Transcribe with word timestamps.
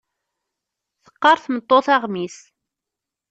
Teqqar 1.03 1.37
tmeṭṭut 1.43 1.87
aɣmis. 1.95 2.37